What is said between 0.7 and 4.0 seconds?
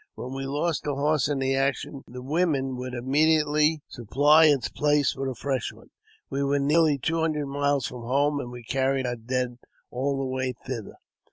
a horse in the action, the women would immediately